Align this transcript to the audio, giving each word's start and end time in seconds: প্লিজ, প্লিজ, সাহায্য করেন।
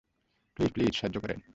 প্লিজ, 0.57 0.69
প্লিজ, 0.73 0.93
সাহায্য 0.95 1.17
করেন। 1.19 1.41